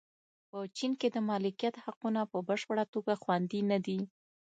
په 0.49 0.57
چین 0.77 0.91
کې 0.99 1.07
د 1.11 1.17
مالکیت 1.29 1.75
حقونه 1.85 2.21
په 2.31 2.37
بشپړه 2.47 2.83
توګه 2.93 3.13
خوندي 3.21 3.61
نه 3.71 3.77
دي. 3.85 3.99